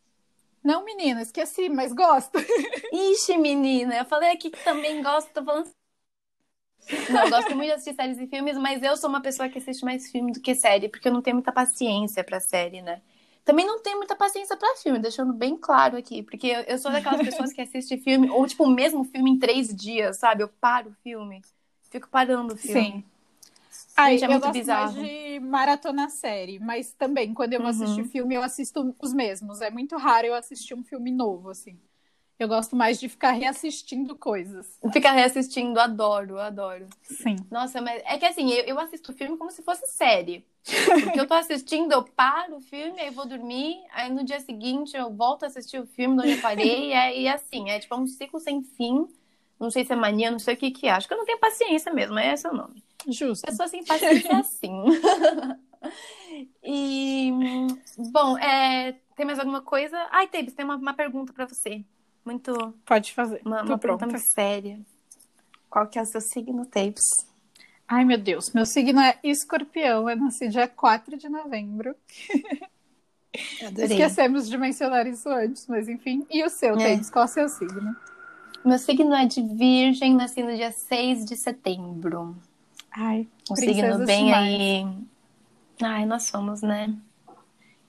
Não, 0.62 0.85
menina, 0.85 1.23
esqueci, 1.23 1.69
mas 1.69 1.93
gosto. 1.93 2.38
Ixi, 2.93 3.38
menina, 3.38 3.97
eu 3.97 4.05
falei 4.07 4.31
aqui 4.31 4.50
que 4.50 4.61
também 4.61 5.03
gosto, 5.03 5.33
tô 5.33 5.45
falando. 5.45 5.71
Não, 7.09 7.23
eu 7.23 7.29
gosto 7.29 7.55
muito 7.57 7.69
de 7.69 7.73
assistir 7.75 7.95
séries 7.95 8.19
e 8.19 8.27
filmes, 8.27 8.57
mas 8.59 8.83
eu 8.83 8.97
sou 8.97 9.09
uma 9.09 9.23
pessoa 9.23 9.49
que 9.49 9.59
assiste 9.59 9.85
mais 9.85 10.11
filme 10.11 10.33
do 10.33 10.41
que 10.41 10.55
série, 10.55 10.88
porque 10.88 11.09
eu 11.09 11.12
não 11.12 11.23
tenho 11.23 11.37
muita 11.37 11.53
paciência 11.53 12.23
pra 12.23 12.38
série, 12.41 12.83
né? 12.83 13.00
Também 13.45 13.65
não 13.67 13.81
tenho 13.83 13.97
muita 13.97 14.15
paciência 14.15 14.57
para 14.59 14.77
filme, 14.77 14.99
deixando 14.99 15.33
bem 15.33 15.57
claro 15.57 15.97
aqui, 15.97 16.23
porque 16.23 16.47
eu, 16.49 16.61
eu 16.62 16.79
sou 16.79 16.93
daquelas 16.93 17.23
pessoas 17.23 17.50
que 17.53 17.62
assistem 17.62 17.99
filme, 17.99 18.29
ou 18.31 18.47
tipo, 18.47 18.65
o 18.65 18.71
mesmo 18.71 19.05
filme 19.05 19.31
em 19.31 19.38
três 19.38 19.75
dias, 19.75 20.19
sabe? 20.19 20.43
Eu 20.43 20.49
paro 20.49 20.91
o 20.91 20.95
filme, 21.03 21.43
fico 21.91 22.09
parando 22.11 22.55
o 22.55 22.57
filme. 22.57 22.87
Sim. 22.87 23.05
Ai, 24.00 24.17
Gente, 24.17 24.31
é 24.31 24.37
eu 24.37 24.40
gosto 24.40 24.52
bizarro. 24.52 24.93
mais 24.95 25.09
de 25.09 25.40
maratona 25.40 26.09
série, 26.09 26.61
mas 26.61 26.93
também, 26.93 27.35
quando 27.35 27.55
eu 27.55 27.61
vou 27.61 27.69
uhum. 27.69 27.83
assistir 27.83 28.05
filme, 28.05 28.37
eu 28.37 28.43
assisto 28.45 28.95
os 29.02 29.12
mesmos. 29.12 29.61
É 29.61 29.71
muito 29.73 29.97
raro 29.97 30.28
eu 30.28 30.35
assistir 30.35 30.73
um 30.73 30.85
filme 30.85 31.11
novo, 31.11 31.50
assim. 31.50 31.76
Eu 32.38 32.47
gosto 32.47 32.76
mais 32.76 33.00
de 33.00 33.09
ficar 33.09 33.33
reassistindo 33.33 34.14
coisas. 34.14 34.78
Ficar 34.93 35.11
reassistindo, 35.11 35.81
adoro, 35.81 36.38
adoro. 36.38 36.87
Sim. 37.02 37.35
Nossa, 37.50 37.81
mas 37.81 38.00
é 38.07 38.17
que 38.17 38.25
assim, 38.25 38.49
eu, 38.52 38.67
eu 38.67 38.78
assisto 38.78 39.12
filme 39.12 39.37
como 39.37 39.50
se 39.50 39.64
fosse 39.64 39.88
série. 39.88 40.47
Porque 41.02 41.19
eu 41.19 41.26
tô 41.26 41.35
assistindo, 41.35 41.90
eu 41.90 42.05
paro 42.05 42.59
o 42.59 42.61
filme, 42.61 43.00
aí 43.00 43.11
vou 43.11 43.26
dormir, 43.26 43.83
aí 43.90 44.12
no 44.12 44.23
dia 44.23 44.38
seguinte 44.38 44.97
eu 44.97 45.12
volto 45.12 45.43
a 45.43 45.47
assistir 45.47 45.81
o 45.81 45.87
filme 45.87 46.14
de 46.14 46.23
onde 46.23 46.33
eu 46.37 46.40
parei, 46.40 46.90
e, 46.90 46.93
é, 46.93 47.21
e 47.21 47.28
assim, 47.28 47.69
é 47.71 47.81
tipo 47.81 47.97
um 47.97 48.07
ciclo 48.07 48.38
sem 48.38 48.62
fim. 48.62 49.09
Não 49.59 49.71
sei 49.71 49.85
se 49.85 49.93
é 49.93 49.97
mania, 49.97 50.31
não 50.31 50.38
sei 50.38 50.55
o 50.55 50.57
que 50.57 50.71
que 50.71 50.87
é. 50.87 50.91
Acho 50.91 51.09
que 51.09 51.15
eu 51.15 51.19
não 51.19 51.25
tenho 51.25 51.38
paciência 51.38 51.93
mesmo, 51.93 52.19
é 52.19 52.33
esse 52.33 52.47
o 52.47 52.53
nome. 52.53 52.83
Justo. 53.09 53.47
Pessoa 53.47 53.69
sem 53.69 53.85
paciência 53.85 54.29
é 54.29 54.37
assim. 54.37 54.85
e, 56.62 57.33
bom, 58.12 58.38
é, 58.38 58.95
tem 59.17 59.27
mais 59.27 59.38
alguma 59.38 59.61
coisa? 59.61 59.97
Ai, 60.11 60.29
Tebes, 60.29 60.55
tem 60.55 60.65
uma, 60.65 60.77
uma 60.77 60.95
pergunta 60.95 61.33
para 61.33 61.47
você. 61.47 61.85
Muito. 62.25 62.75
Pode 62.85 63.12
fazer. 63.12 63.41
Uma, 63.45 63.62
uma 63.62 63.79
pergunta 63.79 64.07
muito 64.07 64.23
séria. 64.23 64.79
Qual 65.69 65.87
que 65.87 65.99
é 65.99 66.03
o 66.03 66.07
seu 66.07 66.21
signo, 66.21 66.65
Tapes? 66.67 67.05
Ai, 67.87 68.05
meu 68.05 68.19
Deus. 68.19 68.53
Meu 68.53 68.67
signo 68.67 69.00
é 69.00 69.19
escorpião. 69.25 70.09
Eu 70.09 70.17
nasci 70.17 70.49
dia 70.49 70.69
4 70.69 71.17
de 71.17 71.29
novembro. 71.29 71.97
Adorei. 73.67 73.85
Esquecemos 73.87 74.49
de 74.49 74.59
mencionar 74.59 75.07
isso 75.07 75.29
antes, 75.29 75.67
mas 75.67 75.88
enfim. 75.88 76.27
E 76.31 76.45
o 76.45 76.50
seu, 76.50 76.79
é. 76.79 77.00
Qual 77.11 77.25
é 77.25 77.29
o 77.29 77.29
seu 77.29 77.49
signo? 77.49 77.97
Meu 78.65 78.79
signo 78.79 79.15
é 79.15 79.27
de 79.27 79.43
virgem, 79.43 80.15
nasci 80.15 80.43
no 80.43 80.55
dia 80.55 80.73
6 80.73 81.25
de 81.25 81.37
setembro. 81.37 82.37
Ai, 82.91 83.27
um 83.50 83.57
signo 83.57 84.05
bem 84.05 84.27
demais. 84.27 84.61
aí. 84.61 84.87
Ai, 85.83 86.07
nós 86.07 86.25
somos, 86.25 86.62
né? 86.62 86.95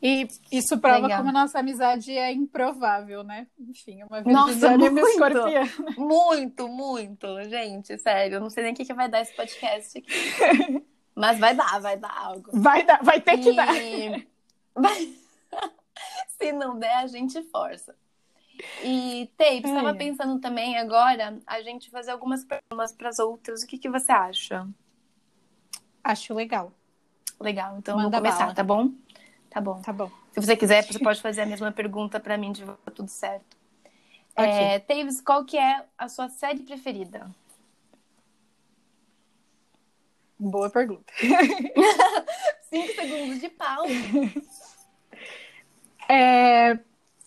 E 0.01 0.27
isso 0.51 0.77
prova 0.77 1.01
Legal. 1.01 1.17
como 1.17 1.29
a 1.29 1.33
nossa 1.33 1.59
amizade 1.59 2.11
é 2.11 2.31
improvável, 2.31 3.21
né? 3.21 3.47
Enfim, 3.59 4.01
uma 4.03 4.21
virginiana 4.21 4.77
muito, 4.77 5.07
escorpiana. 5.07 5.69
Muito, 5.97 6.67
muito, 6.69 7.27
gente, 7.49 7.97
sério. 7.97 8.35
Eu 8.35 8.39
não 8.39 8.49
sei 8.49 8.63
nem 8.63 8.71
o 8.71 8.75
que, 8.75 8.85
que 8.85 8.93
vai 8.93 9.09
dar 9.09 9.21
esse 9.21 9.35
podcast 9.35 9.97
aqui. 9.97 10.85
Mas 11.13 11.37
vai 11.37 11.53
dar, 11.53 11.81
vai 11.81 11.97
dar 11.97 12.17
algo. 12.17 12.49
Vai 12.53 12.85
dar, 12.85 13.03
vai 13.03 13.19
ter 13.19 13.37
que 13.39 13.49
e... 13.49 13.55
dar. 13.55 13.67
Vai... 14.73 15.13
Se 16.37 16.53
não 16.53 16.79
der, 16.79 16.95
a 16.95 17.07
gente 17.07 17.41
força. 17.49 17.93
E, 18.83 19.31
Tape, 19.37 19.63
estava 19.65 19.93
pensando 19.93 20.39
também 20.39 20.77
agora 20.77 21.39
a 21.45 21.61
gente 21.61 21.89
fazer 21.89 22.11
algumas 22.11 22.43
perguntas 22.43 22.91
para 22.91 23.09
as 23.09 23.19
outras. 23.19 23.63
O 23.63 23.67
que, 23.67 23.77
que 23.77 23.89
você 23.89 24.11
acha? 24.11 24.67
Acho 26.03 26.33
legal. 26.33 26.71
Legal, 27.39 27.77
então 27.77 27.95
Manda 27.95 28.09
vou 28.09 28.19
começar, 28.19 28.39
bala. 28.39 28.53
tá 28.53 28.63
bom? 28.63 28.91
Tá 29.49 29.61
bom. 29.61 29.81
Tá 29.81 29.93
bom. 29.93 30.11
Se 30.33 30.41
você 30.41 30.57
quiser, 30.57 30.83
você 30.85 30.99
pode 30.99 31.21
fazer 31.21 31.41
a 31.41 31.45
mesma 31.45 31.71
pergunta 31.71 32.19
para 32.19 32.37
mim 32.37 32.51
de 32.51 32.63
volta, 32.63 32.91
tudo 32.91 33.09
certo. 33.09 33.57
Okay. 34.33 34.45
É, 34.45 34.79
Taves, 34.79 35.21
qual 35.21 35.45
que 35.45 35.57
é 35.57 35.85
a 35.97 36.07
sua 36.07 36.29
série 36.29 36.63
preferida? 36.63 37.29
Boa 40.37 40.69
pergunta. 40.69 41.11
Cinco 42.69 42.93
segundos 42.95 43.41
de 43.41 43.49
pausa. 43.49 43.89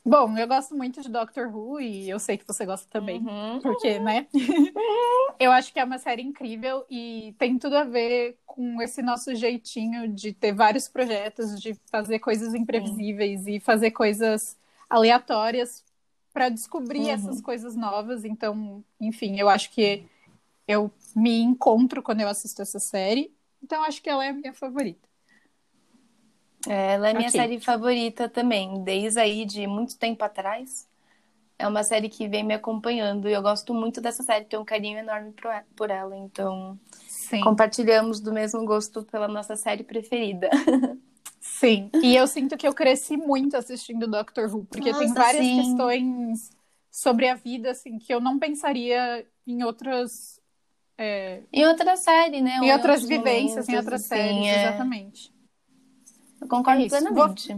Bom, 0.04 0.36
eu 0.36 0.48
gosto 0.48 0.74
muito 0.74 1.00
de 1.00 1.08
Doctor 1.08 1.54
Who 1.54 1.80
e 1.80 2.10
eu 2.10 2.18
sei 2.18 2.36
que 2.36 2.46
você 2.46 2.66
gosta 2.66 2.88
também, 2.90 3.20
uhum. 3.20 3.60
porque, 3.60 4.00
né? 4.00 4.26
eu 5.38 5.52
acho 5.52 5.72
que 5.72 5.78
é 5.78 5.84
uma 5.84 5.98
série 5.98 6.22
incrível 6.22 6.84
e 6.90 7.34
tem 7.38 7.56
tudo 7.56 7.76
a 7.76 7.84
ver 7.84 8.36
com 8.44 8.82
esse 8.82 9.00
nosso 9.00 9.32
jeitinho 9.34 10.08
de 10.08 10.32
ter 10.32 10.52
vários 10.52 10.88
projetos, 10.88 11.60
de 11.60 11.74
fazer 11.88 12.18
coisas 12.18 12.52
imprevisíveis 12.52 13.42
Sim. 13.42 13.52
e 13.52 13.60
fazer 13.60 13.92
coisas 13.92 14.56
aleatórias 14.90 15.84
para 16.32 16.48
descobrir 16.48 17.02
uhum. 17.02 17.10
essas 17.10 17.40
coisas 17.40 17.76
novas. 17.76 18.24
Então, 18.24 18.82
enfim, 19.00 19.38
eu 19.38 19.48
acho 19.48 19.70
que 19.70 20.04
eu 20.66 20.90
me 21.14 21.40
encontro 21.40 22.02
quando 22.02 22.22
eu 22.22 22.28
assisto 22.28 22.60
essa 22.60 22.80
série. 22.80 23.32
Então, 23.62 23.84
acho 23.84 24.02
que 24.02 24.10
ela 24.10 24.24
é 24.24 24.30
a 24.30 24.32
minha 24.32 24.52
favorita. 24.52 25.11
É, 26.68 26.94
ela 26.94 27.10
é 27.10 27.12
minha 27.12 27.28
okay. 27.28 27.40
série 27.40 27.60
favorita 27.60 28.28
também, 28.28 28.82
desde 28.82 29.20
aí 29.20 29.44
de 29.44 29.66
muito 29.66 29.96
tempo 29.98 30.24
atrás. 30.24 30.88
É 31.58 31.66
uma 31.66 31.84
série 31.84 32.08
que 32.08 32.26
vem 32.28 32.42
me 32.42 32.54
acompanhando 32.54 33.28
e 33.28 33.32
eu 33.32 33.42
gosto 33.42 33.72
muito 33.72 34.00
dessa 34.00 34.22
série, 34.22 34.44
tenho 34.44 34.62
um 34.62 34.64
carinho 34.64 34.98
enorme 34.98 35.32
por 35.76 35.90
ela. 35.90 36.16
Então, 36.16 36.78
Sim. 37.06 37.40
compartilhamos 37.40 38.20
do 38.20 38.32
mesmo 38.32 38.64
gosto 38.64 39.02
pela 39.04 39.28
nossa 39.28 39.56
série 39.56 39.84
preferida. 39.84 40.50
Sim, 41.40 41.90
e 42.00 42.14
eu 42.14 42.26
sinto 42.28 42.56
que 42.56 42.66
eu 42.66 42.72
cresci 42.72 43.16
muito 43.16 43.56
assistindo 43.56 44.06
Doctor 44.06 44.52
Who, 44.52 44.64
porque 44.64 44.92
nossa, 44.92 45.04
tem 45.04 45.12
várias 45.12 45.44
sim. 45.44 45.56
questões 45.56 46.50
sobre 46.88 47.28
a 47.28 47.34
vida, 47.34 47.72
assim, 47.72 47.98
que 47.98 48.14
eu 48.14 48.20
não 48.20 48.38
pensaria 48.38 49.26
em 49.44 49.64
outras. 49.64 50.40
É... 50.96 51.40
Em 51.52 51.66
outra 51.66 51.96
série, 51.96 52.40
né? 52.40 52.58
Em 52.58 52.70
Ou 52.70 52.72
outras 52.72 53.02
vivências, 53.04 53.68
em 53.68 53.76
outras 53.76 54.02
assim, 54.02 54.08
séries, 54.08 54.46
é... 54.46 54.62
exatamente. 54.62 55.32
Concordo 56.52 56.82
é 56.82 56.88
plenamente. 56.88 57.54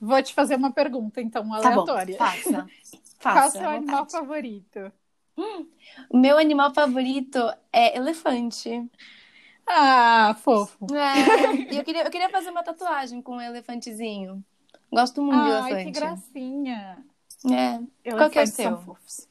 Vou... 0.00 0.08
Vou 0.08 0.22
te 0.22 0.32
fazer 0.32 0.54
uma 0.54 0.72
pergunta, 0.72 1.20
então, 1.20 1.52
aleatória. 1.52 2.16
Tá 2.16 2.24
bom, 2.24 2.30
faça. 2.30 2.66
faça 3.20 3.20
Qual 3.20 3.44
é 3.44 3.48
o 3.48 3.50
seu 3.50 3.68
animal 3.68 4.08
favorito? 4.08 4.92
O 6.08 6.16
meu 6.16 6.38
animal 6.38 6.72
favorito 6.72 7.38
é 7.70 7.98
elefante. 7.98 8.90
Ah, 9.66 10.34
fofo. 10.42 10.86
É, 10.94 11.68
eu, 11.78 11.84
queria, 11.84 12.04
eu 12.04 12.10
queria 12.10 12.30
fazer 12.30 12.48
uma 12.48 12.62
tatuagem 12.62 13.20
com 13.20 13.36
um 13.36 13.42
elefantezinho. 13.42 14.42
Gosto 14.90 15.20
muito 15.20 15.38
Ai, 15.38 15.44
de 15.44 15.50
elefante. 15.50 15.74
Ai, 15.74 15.84
que 15.84 15.90
gracinha. 15.90 17.04
É. 18.04 18.10
Qual 18.10 18.30
que 18.30 18.38
é 18.38 18.42
o 18.42 18.46
seu? 18.46 18.70
São 18.70 18.80
fofos. 18.80 19.28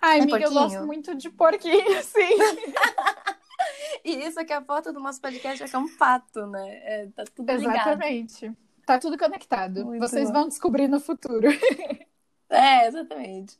Ai, 0.00 0.20
é 0.20 0.22
amiga, 0.22 0.38
porquinho? 0.38 0.56
eu 0.56 0.62
gosto 0.62 0.86
muito 0.86 1.14
de 1.16 1.30
porquinho, 1.30 2.00
sim. 2.04 2.38
E 4.04 4.24
isso 4.24 4.44
que 4.44 4.52
é 4.52 4.56
a 4.56 4.62
foto 4.62 4.92
do 4.92 5.00
nosso 5.00 5.20
podcast 5.20 5.62
é 5.62 5.68
que 5.68 5.76
é 5.76 5.78
um 5.78 5.96
pato, 5.96 6.46
né? 6.46 6.80
É, 6.84 7.08
tá 7.14 7.24
tudo 7.34 7.52
ligado. 7.52 7.76
Exatamente. 7.76 8.52
Tá 8.86 8.98
tudo 8.98 9.16
conectado. 9.16 9.84
Muito 9.84 10.00
Vocês 10.00 10.28
bom. 10.28 10.40
vão 10.40 10.48
descobrir 10.48 10.88
no 10.88 10.98
futuro. 10.98 11.48
é, 12.50 12.86
exatamente. 12.86 13.58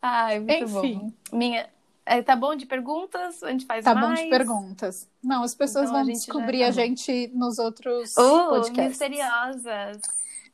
Ai, 0.00 0.38
muito 0.38 0.64
Enfim. 0.64 0.98
bom. 1.30 1.36
Minha... 1.36 1.68
É, 2.08 2.22
tá 2.22 2.36
bom 2.36 2.54
de 2.54 2.66
perguntas? 2.66 3.42
A 3.42 3.50
gente 3.50 3.66
faz 3.66 3.84
tá 3.84 3.92
mais? 3.92 4.06
Tá 4.06 4.14
bom 4.14 4.22
de 4.22 4.30
perguntas. 4.30 5.10
Não, 5.20 5.42
as 5.42 5.56
pessoas 5.56 5.90
então, 5.90 6.04
vão 6.04 6.12
descobrir 6.12 6.62
a 6.62 6.70
gente 6.70 7.28
nos 7.34 7.58
outros 7.58 8.16
uh, 8.16 8.48
podcasts. 8.48 8.90
Misteriosas. 8.90 10.00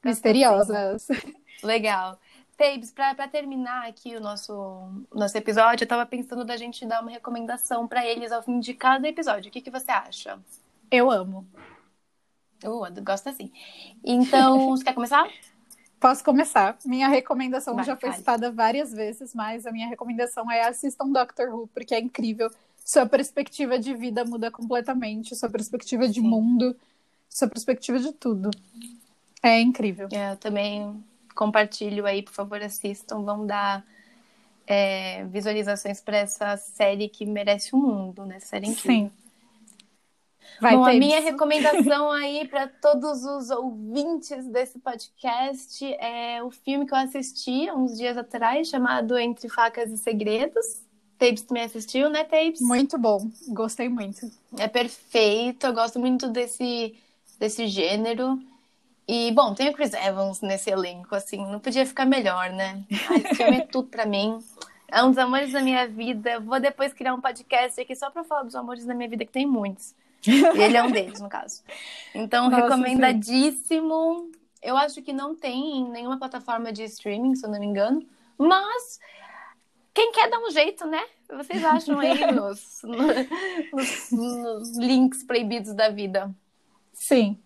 Misteriosas. 0.03 1.09
Legal. 1.63 2.19
Tabes, 2.62 2.92
para 2.92 3.26
terminar 3.26 3.88
aqui 3.88 4.14
o 4.14 4.21
nosso, 4.21 4.88
nosso 5.12 5.37
episódio, 5.37 5.83
eu 5.83 5.88
tava 5.88 6.07
pensando 6.07 6.45
da 6.45 6.57
gente 6.57 6.87
dar 6.87 7.02
uma 7.02 7.11
recomendação 7.11 7.88
para 7.88 8.07
eles 8.07 8.31
ao 8.31 8.40
fim 8.40 8.61
de 8.61 8.73
cada 8.73 9.09
episódio. 9.09 9.49
O 9.49 9.52
que, 9.52 9.61
que 9.61 9.69
você 9.71 9.90
acha? 9.90 10.38
Eu 10.88 11.11
amo. 11.11 11.45
Uh, 12.62 13.02
gosto 13.02 13.28
assim. 13.28 13.50
Então, 14.04 14.69
você 14.78 14.85
quer 14.85 14.95
começar? 14.95 15.28
Posso 15.99 16.23
começar. 16.23 16.78
Minha 16.85 17.09
recomendação 17.09 17.75
Vai, 17.75 17.85
já 17.85 17.97
foi 17.97 18.12
citada 18.12 18.52
várias 18.52 18.92
vezes, 18.92 19.35
mas 19.35 19.66
a 19.66 19.73
minha 19.73 19.88
recomendação 19.88 20.49
é 20.49 20.62
assistam 20.62 21.11
Doctor 21.11 21.52
Who, 21.52 21.66
porque 21.75 21.97
é 21.97 22.00
incrível. 22.00 22.49
Sua 22.85 23.07
perspectiva 23.07 23.76
de 23.76 23.92
vida 23.92 24.25
muda 24.25 24.52
completamente, 24.52 25.35
sua 25.35 25.50
perspectiva 25.50 26.07
de 26.07 26.21
Sim. 26.21 26.28
mundo, 26.28 26.76
sua 27.28 27.49
perspectiva 27.49 27.99
de 27.99 28.12
tudo. 28.12 28.50
É 29.42 29.61
incrível. 29.61 30.09
É, 30.12 30.31
eu 30.31 30.37
também 30.37 31.02
compartilho 31.35 32.07
aí, 32.07 32.23
por 32.23 32.33
favor, 32.33 32.62
assistam. 32.62 33.23
Vão 33.23 33.47
dar 33.47 33.85
é, 34.67 35.25
visualizações 35.27 36.01
para 36.01 36.19
essa 36.19 36.57
série 36.57 37.09
que 37.09 37.27
merece 37.27 37.75
o 37.75 37.79
mundo, 37.79 38.25
né? 38.25 38.41
Série 38.41 38.69
incrível. 38.69 39.11
Sim. 39.11 39.12
Vai 40.61 40.77
Bom, 40.77 40.85
a 40.85 40.93
minha 40.93 41.19
isso. 41.19 41.27
recomendação 41.27 42.11
aí 42.12 42.47
para 42.47 42.69
todos 42.69 43.25
os 43.25 43.51
ouvintes 43.51 44.47
desse 44.47 44.79
podcast 44.79 45.85
é 45.95 46.43
o 46.43 46.51
filme 46.51 46.87
que 46.87 46.95
eu 46.95 46.99
assisti 46.99 47.71
uns 47.71 47.97
dias 47.97 48.17
atrás, 48.17 48.69
chamado 48.69 49.19
Entre 49.19 49.49
Facas 49.49 49.91
e 49.91 49.99
Segredos. 49.99 50.83
Tapes 51.19 51.43
também 51.43 51.65
assistiu, 51.65 52.11
né, 52.11 52.25
Tapes? 52.25 52.61
Muito 52.61 52.99
bom, 52.99 53.31
gostei 53.49 53.89
muito. 53.89 54.31
É 54.59 54.69
perfeito, 54.69 55.67
eu 55.67 55.73
gosto 55.73 55.99
muito 55.99 56.29
desse, 56.29 56.95
desse 57.39 57.67
gênero. 57.67 58.41
E, 59.07 59.33
bom, 59.33 59.53
tem 59.55 59.69
o 59.69 59.73
Chris 59.73 59.93
Evans 59.95 60.41
nesse 60.41 60.71
elenco, 60.71 61.15
assim, 61.15 61.39
não 61.39 61.59
podia 61.59 61.85
ficar 61.85 62.05
melhor, 62.05 62.51
né? 62.51 62.85
Esse 62.91 63.35
filme 63.35 63.59
é 63.59 63.67
tudo 63.67 63.89
pra 63.89 64.07
mim. 64.07 64.39
É 64.89 65.03
um 65.03 65.09
dos 65.09 65.19
amores 65.19 65.53
da 65.53 65.61
minha 65.61 65.89
vida. 65.89 66.39
Vou 66.39 66.61
depois 66.61 66.93
criar 66.93 67.15
um 67.15 67.21
podcast 67.21 67.81
aqui 67.81 67.97
só 67.97 68.11
pra 68.11 68.23
falar 68.23 68.45
dos 68.45 68.55
amores 68.55 68.85
da 68.85 68.95
minha 68.95 69.09
vida, 69.09 69.25
que 69.25 69.33
tem 69.33 69.47
muitos. 69.47 69.95
E 70.27 70.61
ele 70.61 70.77
é 70.77 70.83
um 70.83 70.91
deles, 70.91 71.21
no 71.21 71.29
caso. 71.29 71.63
Então, 72.15 72.49
Nossa, 72.49 72.63
recomendadíssimo. 72.63 74.31
Sim. 74.33 74.41
Eu 74.63 74.77
acho 74.77 75.03
que 75.03 75.13
não 75.13 75.35
tem 75.35 75.79
em 75.79 75.91
nenhuma 75.91 76.19
plataforma 76.19 76.73
de 76.73 76.85
streaming, 76.85 77.35
se 77.35 77.45
eu 77.45 77.51
não 77.51 77.59
me 77.59 77.67
engano. 77.67 78.07
Mas 78.39 79.01
quem 79.93 80.13
quer 80.13 80.31
dar 80.31 80.39
um 80.39 80.51
jeito, 80.51 80.87
né? 80.87 81.03
Vocês 81.29 81.65
acham 81.65 81.99
aí 81.99 82.15
nos, 82.33 82.83
nos, 82.83 84.11
nos 84.13 84.79
links 84.79 85.25
proibidos 85.25 85.75
da 85.75 85.89
vida. 85.89 86.33
Sim. 86.93 87.39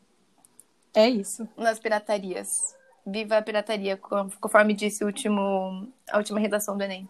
É 0.97 1.09
isso. 1.09 1.47
Nas 1.57 1.79
piratarias. 1.79 2.75
Viva 3.07 3.37
a 3.37 3.43
pirataria, 3.43 3.99
conforme 4.41 4.73
disse 4.73 5.05
o 5.05 5.07
último, 5.07 5.87
a 6.11 6.17
última 6.17 6.41
redação 6.41 6.77
do 6.77 6.83
Enem. 6.83 7.07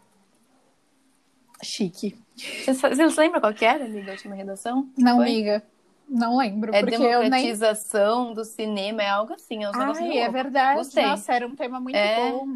Chique. 1.63 2.19
Você, 2.67 3.21
lembra 3.21 3.41
qual 3.41 3.55
que 3.55 3.65
era, 3.65 3.85
amiga, 3.85 4.11
a 4.11 4.15
última 4.15 4.35
redação? 4.35 4.91
Não, 4.99 5.17
Foi? 5.17 5.27
amiga. 5.27 5.63
Não 6.09 6.37
lembro. 6.37 6.75
É 6.75 6.83
democratização 6.83 8.27
nem... 8.27 8.35
do 8.35 8.45
cinema, 8.45 9.03
é 9.03 9.09
algo 9.09 9.33
assim. 9.33 9.65
É, 9.65 9.71
Ai, 9.73 10.19
é 10.19 10.29
verdade. 10.29 10.79
Gostei. 10.79 11.07
Nossa, 11.07 11.33
era 11.33 11.47
um 11.47 11.55
tema 11.55 11.81
muito 11.81 11.97
é... 11.97 12.33
bom. 12.33 12.47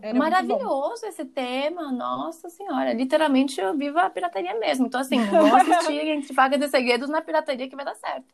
Era 0.00 0.16
Maravilhoso 0.16 1.06
esse 1.06 1.24
tema, 1.24 1.90
nossa 1.90 2.48
senhora. 2.48 2.92
Literalmente 2.92 3.60
eu 3.60 3.76
vivo 3.76 3.98
a 3.98 4.08
pirataria 4.08 4.54
mesmo. 4.58 4.86
Então, 4.86 5.00
assim, 5.00 5.18
vamos 5.26 5.52
assistir 5.52 6.06
Entre 6.08 6.32
Fagas 6.32 6.60
e 6.60 6.68
Segredos 6.68 7.08
na 7.08 7.20
pirataria 7.20 7.68
que 7.68 7.74
vai 7.74 7.84
dar 7.84 7.96
certo. 7.96 8.26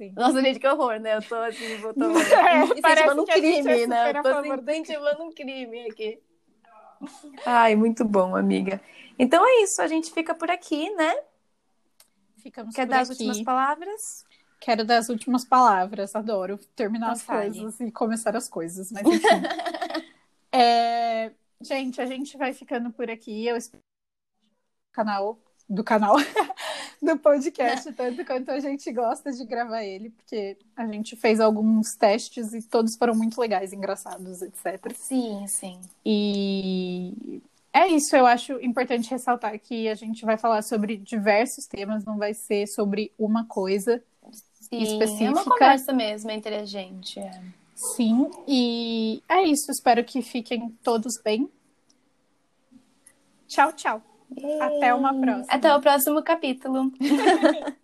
Sim. 0.00 0.14
Nossa, 0.16 0.40
gente, 0.40 0.58
que 0.58 0.66
horror, 0.66 0.98
né? 0.98 1.18
Eu 1.18 1.22
tô 1.22 1.34
assim, 1.34 1.76
vou 1.76 1.92
tô 1.92 2.04
é, 2.08 2.64
incentivando 2.64 3.20
um 3.20 3.26
crime, 3.26 3.86
né? 3.86 4.12
Eu 4.12 4.22
tô 4.22 4.28
assim, 4.28 4.48
incentivando 4.48 5.22
um 5.24 5.30
crime 5.30 5.90
aqui. 5.90 6.18
Ai, 7.44 7.76
muito 7.76 8.02
bom, 8.02 8.34
amiga. 8.34 8.80
Então 9.18 9.46
é 9.46 9.62
isso, 9.62 9.82
a 9.82 9.86
gente 9.86 10.10
fica 10.10 10.34
por 10.34 10.50
aqui, 10.50 10.88
né? 10.94 11.14
Ficamos 12.38 12.74
Quer 12.74 12.86
dar 12.86 13.02
aqui. 13.02 13.02
as 13.02 13.10
últimas 13.10 13.42
palavras? 13.42 14.24
Quero 14.58 14.86
dar 14.86 14.96
as 14.96 15.10
últimas 15.10 15.44
palavras, 15.44 16.16
adoro 16.16 16.56
terminar 16.74 17.08
então, 17.08 17.12
as 17.12 17.22
coisas 17.22 17.80
e 17.80 17.92
começar 17.92 18.34
as 18.34 18.48
coisas, 18.48 18.90
mas 18.90 19.06
enfim. 19.06 19.26
é... 20.50 21.30
Gente, 21.60 22.00
a 22.00 22.06
gente 22.06 22.38
vai 22.38 22.54
ficando 22.54 22.90
por 22.90 23.10
aqui. 23.10 23.46
Eu 23.46 23.54
espero 23.54 23.82
canal 24.92 25.38
do 25.70 25.84
canal 25.84 26.16
do 27.00 27.16
podcast, 27.18 27.90
tanto 27.92 28.24
quanto 28.24 28.50
a 28.50 28.58
gente 28.58 28.92
gosta 28.92 29.30
de 29.30 29.44
gravar 29.44 29.84
ele, 29.84 30.10
porque 30.10 30.56
a 30.76 30.84
gente 30.86 31.14
fez 31.14 31.38
alguns 31.38 31.94
testes 31.94 32.52
e 32.52 32.60
todos 32.60 32.96
foram 32.96 33.14
muito 33.14 33.40
legais, 33.40 33.72
engraçados, 33.72 34.42
etc. 34.42 34.92
Sim, 34.96 35.46
sim. 35.46 35.80
E 36.04 37.40
é 37.72 37.86
isso, 37.86 38.16
eu 38.16 38.26
acho 38.26 38.60
importante 38.60 39.08
ressaltar 39.08 39.56
que 39.60 39.88
a 39.88 39.94
gente 39.94 40.24
vai 40.24 40.36
falar 40.36 40.62
sobre 40.62 40.96
diversos 40.96 41.66
temas, 41.66 42.04
não 42.04 42.18
vai 42.18 42.34
ser 42.34 42.66
sobre 42.66 43.12
uma 43.16 43.46
coisa 43.46 44.02
Sim, 44.60 44.82
específica. 44.82 45.24
É 45.24 45.30
uma 45.30 45.44
conversa 45.44 45.92
mesmo 45.92 46.30
entre 46.32 46.56
a 46.56 46.64
gente. 46.64 47.20
É. 47.20 47.42
Sim, 47.76 48.28
e 48.46 49.22
é 49.28 49.42
isso. 49.44 49.70
Espero 49.70 50.04
que 50.04 50.20
fiquem 50.20 50.68
todos 50.82 51.16
bem. 51.22 51.48
Tchau, 53.46 53.72
tchau. 53.72 54.09
Até 54.60 54.94
uma 54.94 55.12
próxima. 55.14 55.46
Até 55.48 55.74
o 55.74 55.80
próximo 55.80 56.22
capítulo. 56.22 56.92